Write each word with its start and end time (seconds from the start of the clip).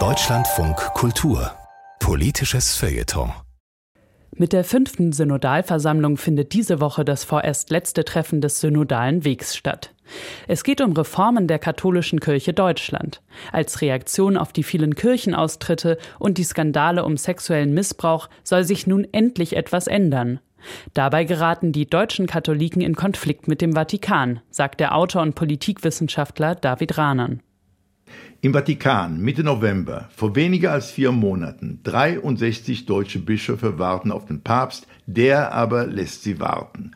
Deutschlandfunk 0.00 0.74
Kultur 0.94 1.52
Politisches 2.00 2.74
Feuilleton 2.74 3.32
mit 4.36 4.52
der 4.52 4.64
fünften 4.64 5.12
Synodalversammlung 5.12 6.16
findet 6.16 6.54
diese 6.54 6.80
Woche 6.80 7.04
das 7.04 7.22
vorerst 7.22 7.70
letzte 7.70 8.04
Treffen 8.04 8.40
des 8.40 8.58
Synodalen 8.60 9.24
Wegs 9.24 9.54
statt. 9.54 9.94
Es 10.48 10.64
geht 10.64 10.80
um 10.80 10.90
Reformen 10.90 11.46
der 11.46 11.60
katholischen 11.60 12.18
Kirche 12.18 12.52
Deutschland. 12.52 13.22
Als 13.52 13.80
Reaktion 13.80 14.36
auf 14.36 14.52
die 14.52 14.64
vielen 14.64 14.96
Kirchenaustritte 14.96 15.96
und 16.18 16.36
die 16.36 16.42
Skandale 16.42 17.04
um 17.04 17.16
sexuellen 17.16 17.74
Missbrauch 17.74 18.28
soll 18.42 18.64
sich 18.64 18.88
nun 18.88 19.06
endlich 19.12 19.54
etwas 19.54 19.86
ändern. 19.86 20.40
Dabei 20.94 21.22
geraten 21.22 21.70
die 21.70 21.86
deutschen 21.86 22.26
Katholiken 22.26 22.82
in 22.82 22.96
Konflikt 22.96 23.46
mit 23.46 23.60
dem 23.60 23.74
Vatikan, 23.74 24.40
sagt 24.50 24.80
der 24.80 24.96
Autor 24.96 25.22
und 25.22 25.36
Politikwissenschaftler 25.36 26.56
David 26.56 26.98
Rahnern. 26.98 27.40
Im 28.40 28.52
Vatikan 28.52 29.20
Mitte 29.20 29.42
November, 29.42 30.10
vor 30.14 30.36
weniger 30.36 30.72
als 30.72 30.90
vier 30.90 31.12
Monaten, 31.12 31.80
63 31.84 32.84
deutsche 32.84 33.18
Bischöfe 33.18 33.78
warten 33.78 34.12
auf 34.12 34.26
den 34.26 34.42
Papst, 34.42 34.86
der 35.06 35.52
aber 35.52 35.86
lässt 35.86 36.22
sie 36.24 36.40
warten. 36.40 36.92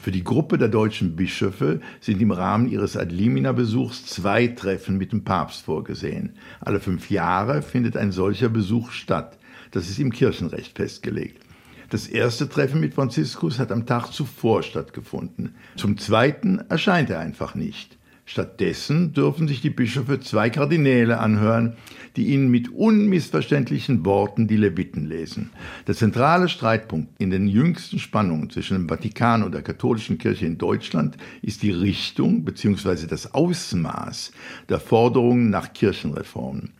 Für 0.00 0.10
die 0.10 0.24
Gruppe 0.24 0.58
der 0.58 0.68
deutschen 0.68 1.14
Bischöfe 1.14 1.80
sind 2.00 2.20
im 2.20 2.32
Rahmen 2.32 2.68
ihres 2.68 2.96
Adlimina-Besuchs 2.96 4.06
zwei 4.06 4.48
Treffen 4.48 4.96
mit 4.96 5.12
dem 5.12 5.22
Papst 5.22 5.62
vorgesehen. 5.62 6.34
Alle 6.60 6.80
fünf 6.80 7.10
Jahre 7.10 7.62
findet 7.62 7.96
ein 7.96 8.10
solcher 8.10 8.48
Besuch 8.48 8.90
statt. 8.90 9.38
Das 9.70 9.88
ist 9.88 9.98
im 9.98 10.10
Kirchenrecht 10.10 10.76
festgelegt. 10.76 11.44
Das 11.90 12.06
erste 12.06 12.48
Treffen 12.48 12.80
mit 12.80 12.94
Franziskus 12.94 13.58
hat 13.58 13.72
am 13.72 13.86
Tag 13.86 14.10
zuvor 14.10 14.62
stattgefunden. 14.62 15.54
Zum 15.76 15.96
zweiten 15.96 16.58
erscheint 16.68 17.10
er 17.10 17.20
einfach 17.20 17.54
nicht. 17.54 17.98
Stattdessen 18.28 19.14
dürfen 19.14 19.48
sich 19.48 19.62
die 19.62 19.70
Bischöfe 19.70 20.20
zwei 20.20 20.50
Kardinäle 20.50 21.18
anhören, 21.18 21.78
die 22.14 22.26
ihnen 22.26 22.50
mit 22.50 22.68
unmissverständlichen 22.68 24.04
Worten 24.04 24.46
die 24.46 24.58
Leviten 24.58 25.06
lesen. 25.06 25.48
Der 25.86 25.94
zentrale 25.94 26.50
Streitpunkt 26.50 27.08
in 27.18 27.30
den 27.30 27.48
jüngsten 27.48 27.98
Spannungen 27.98 28.50
zwischen 28.50 28.76
dem 28.76 28.86
Vatikan 28.86 29.42
und 29.42 29.52
der 29.52 29.62
katholischen 29.62 30.18
Kirche 30.18 30.44
in 30.44 30.58
Deutschland 30.58 31.16
ist 31.40 31.62
die 31.62 31.70
Richtung 31.70 32.44
bzw. 32.44 33.06
das 33.06 33.32
Ausmaß 33.32 34.32
der 34.68 34.78
Forderungen 34.78 35.48
nach 35.48 35.72
Kirchenreformen. 35.72 36.72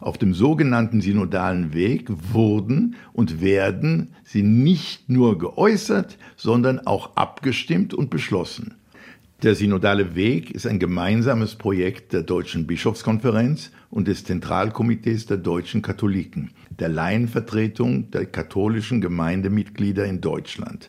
Auf 0.00 0.16
dem 0.16 0.32
sogenannten 0.32 1.02
synodalen 1.02 1.74
Weg 1.74 2.08
wurden 2.32 2.96
und 3.12 3.42
werden 3.42 4.14
sie 4.24 4.42
nicht 4.42 5.10
nur 5.10 5.36
geäußert, 5.38 6.16
sondern 6.36 6.86
auch 6.86 7.14
abgestimmt 7.14 7.92
und 7.92 8.08
beschlossen. 8.08 8.76
Der 9.44 9.54
synodale 9.54 10.14
Weg 10.14 10.52
ist 10.52 10.66
ein 10.66 10.78
gemeinsames 10.78 11.56
Projekt 11.56 12.14
der 12.14 12.22
Deutschen 12.22 12.66
Bischofskonferenz 12.66 13.72
und 13.90 14.08
des 14.08 14.24
Zentralkomitees 14.24 15.26
der 15.26 15.36
deutschen 15.36 15.82
Katholiken, 15.82 16.52
der 16.70 16.88
Laienvertretung 16.88 18.10
der 18.10 18.24
katholischen 18.24 19.02
Gemeindemitglieder 19.02 20.06
in 20.06 20.22
Deutschland. 20.22 20.88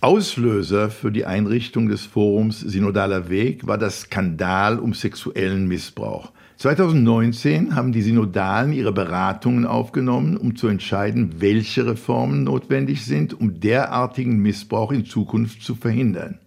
Auslöser 0.00 0.88
für 0.88 1.12
die 1.12 1.26
Einrichtung 1.26 1.90
des 1.90 2.06
Forums 2.06 2.60
Synodaler 2.60 3.28
Weg 3.28 3.66
war 3.66 3.76
das 3.76 4.00
Skandal 4.00 4.78
um 4.78 4.94
sexuellen 4.94 5.68
Missbrauch. 5.68 6.32
2019 6.56 7.74
haben 7.74 7.92
die 7.92 8.00
Synodalen 8.00 8.72
ihre 8.72 8.92
Beratungen 8.92 9.66
aufgenommen, 9.66 10.38
um 10.38 10.56
zu 10.56 10.66
entscheiden, 10.68 11.42
welche 11.42 11.84
Reformen 11.86 12.44
notwendig 12.44 13.04
sind, 13.04 13.38
um 13.38 13.60
derartigen 13.60 14.38
Missbrauch 14.38 14.92
in 14.92 15.04
Zukunft 15.04 15.60
zu 15.60 15.74
verhindern. 15.74 16.38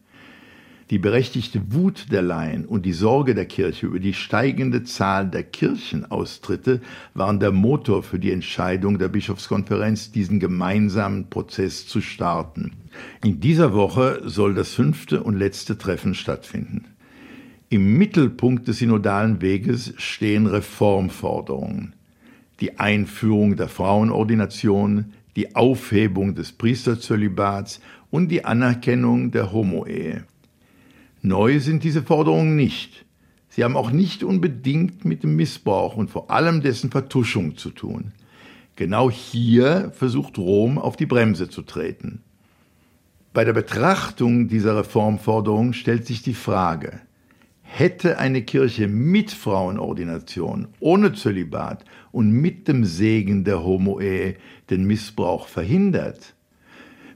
Die 0.91 0.99
berechtigte 0.99 1.73
Wut 1.73 2.11
der 2.11 2.21
Laien 2.21 2.63
und 2.65 2.85
die 2.85 2.93
Sorge 2.93 3.33
der 3.33 3.47
Kirche 3.47 3.87
über 3.87 3.99
die 3.99 4.13
steigende 4.13 4.83
Zahl 4.83 5.27
der 5.27 5.41
Kirchenaustritte 5.41 6.79
waren 7.15 7.39
der 7.39 7.51
Motor 7.51 8.03
für 8.03 8.19
die 8.19 8.31
Entscheidung 8.31 8.99
der 8.99 9.07
Bischofskonferenz, 9.07 10.11
diesen 10.11 10.39
gemeinsamen 10.39 11.27
Prozess 11.31 11.87
zu 11.87 12.01
starten. 12.01 12.73
In 13.23 13.39
dieser 13.39 13.73
Woche 13.73 14.21
soll 14.25 14.53
das 14.53 14.75
fünfte 14.75 15.23
und 15.23 15.35
letzte 15.35 15.79
Treffen 15.79 16.13
stattfinden. 16.13 16.85
Im 17.69 17.97
Mittelpunkt 17.97 18.67
des 18.67 18.77
synodalen 18.77 19.41
Weges 19.41 19.95
stehen 19.97 20.45
Reformforderungen. 20.45 21.93
Die 22.59 22.77
Einführung 22.77 23.55
der 23.55 23.69
Frauenordination, 23.69 25.13
die 25.35 25.55
Aufhebung 25.55 26.35
des 26.35 26.51
Priesterzölibats 26.51 27.81
und 28.11 28.27
die 28.27 28.45
Anerkennung 28.45 29.31
der 29.31 29.51
Homoehe. 29.51 30.25
Neu 31.25 31.59
sind 31.59 31.83
diese 31.83 32.03
Forderungen 32.03 32.55
nicht. 32.55 33.03
Sie 33.49 33.63
haben 33.63 33.75
auch 33.75 33.89
nicht 33.89 34.23
unbedingt 34.23 35.05
mit 35.05 35.23
dem 35.23 35.35
Missbrauch 35.35 35.97
und 35.97 36.11
vor 36.11 36.29
allem 36.29 36.61
dessen 36.61 36.91
Vertuschung 36.91 37.57
zu 37.57 37.71
tun. 37.71 38.11
Genau 38.75 39.09
hier 39.09 39.91
versucht 39.95 40.37
Rom 40.37 40.77
auf 40.77 40.97
die 40.97 41.07
Bremse 41.07 41.49
zu 41.49 41.63
treten. 41.63 42.21
Bei 43.33 43.43
der 43.43 43.53
Betrachtung 43.53 44.49
dieser 44.49 44.77
Reformforderung 44.77 45.73
stellt 45.73 46.05
sich 46.05 46.21
die 46.21 46.35
Frage, 46.35 47.01
hätte 47.63 48.19
eine 48.19 48.43
Kirche 48.43 48.87
mit 48.87 49.31
Frauenordination, 49.31 50.67
ohne 50.79 51.13
Zölibat 51.13 51.85
und 52.11 52.29
mit 52.29 52.67
dem 52.67 52.85
Segen 52.85 53.43
der 53.43 53.63
Homo-Ehe 53.63 54.35
den 54.69 54.85
Missbrauch 54.85 55.47
verhindert? 55.47 56.35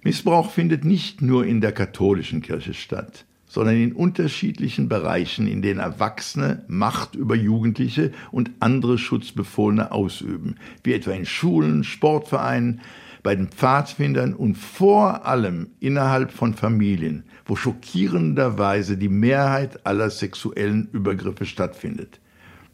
Missbrauch 0.01 0.49
findet 0.49 0.83
nicht 0.83 1.21
nur 1.21 1.45
in 1.45 1.61
der 1.61 1.73
katholischen 1.73 2.41
Kirche 2.41 2.73
statt 2.73 3.25
sondern 3.49 3.75
in 3.75 3.91
unterschiedlichen 3.91 4.87
Bereichen, 4.87 5.47
in 5.47 5.61
denen 5.61 5.79
Erwachsene 5.79 6.63
Macht 6.67 7.15
über 7.15 7.35
Jugendliche 7.35 8.13
und 8.31 8.51
andere 8.61 8.97
Schutzbefohlene 8.97 9.91
ausüben, 9.91 10.55
wie 10.83 10.93
etwa 10.93 11.11
in 11.11 11.25
Schulen, 11.25 11.83
Sportvereinen, 11.83 12.79
bei 13.21 13.35
den 13.35 13.49
Pfadfindern 13.49 14.33
und 14.33 14.55
vor 14.55 15.25
allem 15.25 15.71
innerhalb 15.81 16.31
von 16.31 16.53
Familien, 16.53 17.25
wo 17.45 17.57
schockierenderweise 17.57 18.95
die 18.97 19.09
Mehrheit 19.09 19.85
aller 19.85 20.09
sexuellen 20.09 20.87
Übergriffe 20.93 21.45
stattfindet. 21.45 22.21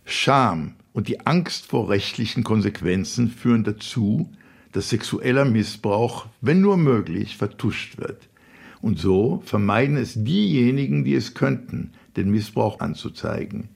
Scham 0.03 0.75
und 0.93 1.07
die 1.07 1.25
Angst 1.25 1.65
vor 1.65 1.89
rechtlichen 1.89 2.43
Konsequenzen 2.43 3.29
führen 3.29 3.63
dazu, 3.63 4.29
dass 4.71 4.89
sexueller 4.89 5.45
Missbrauch, 5.45 6.27
wenn 6.41 6.61
nur 6.61 6.77
möglich, 6.77 7.37
vertuscht 7.37 7.97
wird. 7.97 8.27
Und 8.85 8.99
so 8.99 9.41
vermeiden 9.43 9.97
es 9.97 10.13
diejenigen, 10.13 11.03
die 11.05 11.15
es 11.15 11.33
könnten, 11.33 11.93
den 12.17 12.29
Missbrauch 12.29 12.81
anzuzeigen. 12.81 13.69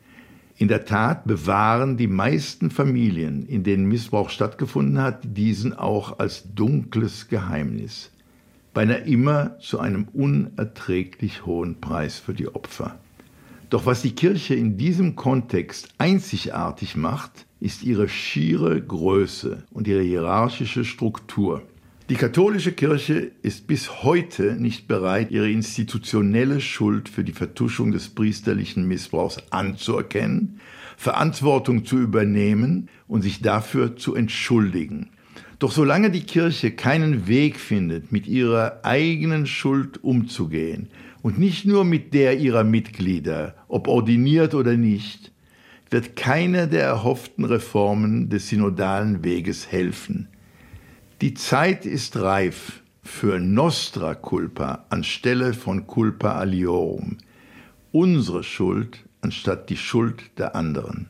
In 0.56 0.68
der 0.68 0.86
Tat 0.86 1.26
bewahren 1.26 1.98
die 1.98 2.06
meisten 2.06 2.70
Familien, 2.70 3.44
in 3.48 3.64
denen 3.64 3.88
Missbrauch 3.88 4.30
stattgefunden 4.30 5.02
hat, 5.02 5.22
diesen 5.36 5.74
auch 5.74 6.20
als 6.20 6.54
dunkles 6.54 7.28
Geheimnis. 7.28 8.12
Beinahe 8.76 9.00
immer 9.00 9.58
zu 9.58 9.80
einem 9.80 10.10
unerträglich 10.14 11.44
hohen 11.44 11.82
Preis 11.82 12.20
für 12.20 12.36
die 12.36 12.48
Opfer. 12.48 13.00
Doch 13.72 13.88
was 13.88 14.04
die 14.04 14.14
Kirche 14.14 14.54
in 14.54 14.78
diesem 14.78 15.16
Kontext 15.16 15.90
einzigartig 15.98 16.96
macht, 16.96 17.48
ist 17.60 17.82
ihre 17.82 18.10
schiere 18.10 18.80
Größe 18.80 19.64
und 19.72 19.88
ihre 19.88 20.04
hierarchische 20.04 20.86
Struktur. 20.86 21.64
Die 22.10 22.16
katholische 22.16 22.72
Kirche 22.72 23.34
ist 23.44 23.68
bis 23.68 24.02
heute 24.02 24.56
nicht 24.60 24.88
bereit, 24.88 25.30
ihre 25.30 25.52
institutionelle 25.52 26.60
Schuld 26.60 27.08
für 27.08 27.24
die 27.24 27.34
Vertuschung 27.34 27.92
des 27.92 28.10
priesterlichen 28.10 28.88
Missbrauchs 28.88 29.38
anzuerkennen, 29.52 30.60
Verantwortung 30.98 31.86
zu 31.86 32.00
übernehmen 32.00 32.90
und 33.08 33.22
sich 33.22 33.44
dafür 33.44 33.96
zu 33.96 34.16
entschuldigen. 34.16 35.12
Doch 35.60 35.72
solange 35.72 36.10
die 36.10 36.24
Kirche 36.24 36.72
keinen 36.72 37.28
Weg 37.28 37.60
findet, 37.60 38.12
mit 38.12 38.26
ihrer 38.26 38.80
eigenen 38.82 39.46
Schuld 39.46 40.04
umzugehen 40.04 40.88
und 41.22 41.38
nicht 41.38 41.66
nur 41.66 41.84
mit 41.84 42.16
der 42.16 42.40
ihrer 42.40 42.64
Mitglieder, 42.64 43.54
ob 43.68 43.88
ordiniert 43.88 44.56
oder 44.56 44.76
nicht, 44.78 45.32
wird 45.92 46.16
keine 46.16 46.68
der 46.68 46.86
erhofften 46.86 47.46
Reformen 47.46 48.32
des 48.32 48.50
synodalen 48.50 49.24
Weges 49.24 49.72
helfen. 49.72 50.28
Die 51.22 51.34
Zeit 51.34 51.86
ist 51.86 52.16
reif 52.16 52.82
für 53.04 53.42
Nostra 53.42 54.16
Culpa 54.16 54.86
anstelle 54.90 55.54
von 55.54 55.86
Culpa 55.86 56.36
Aliorum, 56.36 57.18
unsere 57.92 58.42
Schuld 58.42 59.04
anstatt 59.20 59.70
die 59.70 59.76
Schuld 59.76 60.22
der 60.38 60.56
anderen. 60.56 61.10